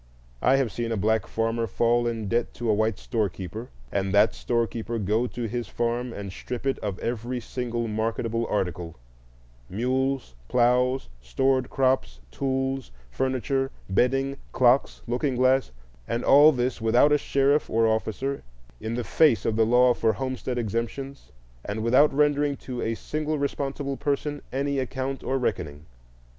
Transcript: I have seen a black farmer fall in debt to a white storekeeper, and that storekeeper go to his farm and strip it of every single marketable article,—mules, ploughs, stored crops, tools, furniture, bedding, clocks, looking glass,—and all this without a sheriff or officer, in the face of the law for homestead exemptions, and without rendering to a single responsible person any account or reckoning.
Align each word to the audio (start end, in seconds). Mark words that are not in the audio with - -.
I 0.41 0.55
have 0.55 0.71
seen 0.71 0.91
a 0.91 0.97
black 0.97 1.27
farmer 1.27 1.67
fall 1.67 2.07
in 2.07 2.27
debt 2.27 2.55
to 2.55 2.67
a 2.71 2.73
white 2.73 2.97
storekeeper, 2.97 3.69
and 3.91 4.11
that 4.15 4.33
storekeeper 4.33 4.97
go 4.97 5.27
to 5.27 5.43
his 5.43 5.67
farm 5.67 6.11
and 6.11 6.31
strip 6.31 6.65
it 6.65 6.79
of 6.79 6.97
every 6.97 7.39
single 7.39 7.87
marketable 7.87 8.47
article,—mules, 8.47 10.33
ploughs, 10.47 11.07
stored 11.21 11.69
crops, 11.69 12.19
tools, 12.31 12.89
furniture, 13.11 13.69
bedding, 13.91 14.37
clocks, 14.53 15.03
looking 15.05 15.35
glass,—and 15.35 16.23
all 16.23 16.51
this 16.51 16.81
without 16.81 17.11
a 17.11 17.19
sheriff 17.19 17.69
or 17.69 17.85
officer, 17.85 18.41
in 18.79 18.95
the 18.95 19.03
face 19.03 19.45
of 19.45 19.55
the 19.55 19.67
law 19.67 19.93
for 19.93 20.13
homestead 20.13 20.57
exemptions, 20.57 21.31
and 21.63 21.83
without 21.83 22.11
rendering 22.11 22.57
to 22.57 22.81
a 22.81 22.95
single 22.95 23.37
responsible 23.37 23.97
person 23.97 24.41
any 24.51 24.79
account 24.79 25.23
or 25.23 25.37
reckoning. 25.37 25.85